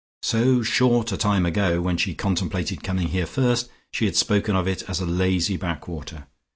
So 0.23 0.63
short 0.63 1.11
a 1.11 1.15
time 1.17 1.45
ago, 1.45 1.79
when 1.79 1.95
she 1.95 2.15
contemplated 2.15 2.81
coming 2.81 3.09
here 3.09 3.27
first, 3.27 3.69
she 3.91 4.05
had 4.05 4.15
spoken 4.15 4.55
of 4.55 4.67
it 4.67 4.81
as 4.89 4.99
a 4.99 5.05
lazy 5.05 5.57
backwater. 5.57 6.25